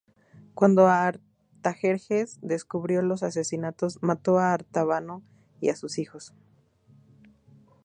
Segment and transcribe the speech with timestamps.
[0.55, 5.21] Cuando Artajerjes descubrió los asesinatos, mató a Artabano
[5.59, 6.33] y a sus hijos.